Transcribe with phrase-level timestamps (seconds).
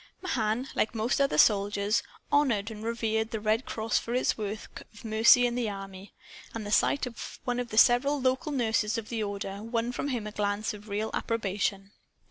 [0.23, 2.01] Mahan, like most other soldiers,
[2.31, 6.11] honored and revered the Red Cross for its work of mercy in the army.
[6.55, 10.07] And the sight of one of the several local nurses of the Order won from
[10.07, 11.91] him a glance of real approbation.